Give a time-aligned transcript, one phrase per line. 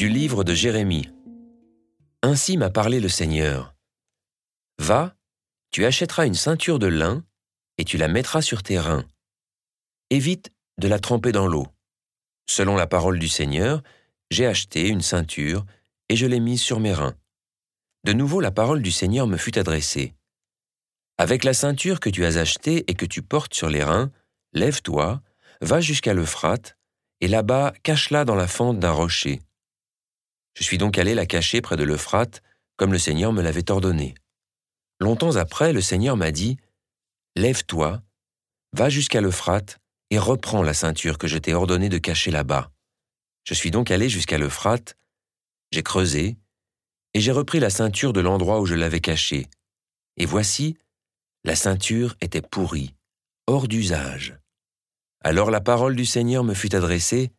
[0.00, 1.10] Du livre de Jérémie.
[2.22, 3.74] Ainsi m'a parlé le Seigneur.
[4.78, 5.14] Va,
[5.72, 7.22] tu achèteras une ceinture de lin
[7.76, 9.04] et tu la mettras sur tes reins.
[10.08, 11.66] Évite de la tremper dans l'eau.
[12.46, 13.82] Selon la parole du Seigneur,
[14.30, 15.66] j'ai acheté une ceinture
[16.08, 17.18] et je l'ai mise sur mes reins.
[18.04, 20.14] De nouveau la parole du Seigneur me fut adressée.
[21.18, 24.10] Avec la ceinture que tu as achetée et que tu portes sur les reins,
[24.54, 25.20] lève-toi,
[25.60, 26.78] va jusqu'à l'Euphrate,
[27.20, 29.42] et là-bas cache-la dans la fente d'un rocher.
[30.60, 32.42] Je suis donc allé la cacher près de l'Euphrate,
[32.76, 34.14] comme le Seigneur me l'avait ordonné.
[35.00, 36.58] Longtemps après, le Seigneur m'a dit,
[37.34, 38.02] Lève-toi,
[38.74, 39.78] va jusqu'à l'Euphrate,
[40.10, 42.70] et reprends la ceinture que je t'ai ordonné de cacher là-bas.
[43.44, 44.96] Je suis donc allé jusqu'à l'Euphrate,
[45.70, 46.36] j'ai creusé,
[47.14, 49.48] et j'ai repris la ceinture de l'endroit où je l'avais cachée.
[50.16, 50.76] Et voici,
[51.44, 52.94] la ceinture était pourrie,
[53.46, 54.36] hors d'usage.
[55.22, 57.32] Alors la parole du Seigneur me fut adressée,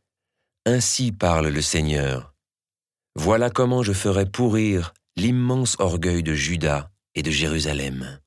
[0.65, 2.30] Ainsi parle le Seigneur.
[3.15, 8.19] Voilà comment je ferai pourrir l'immense orgueil de Juda et de Jérusalem.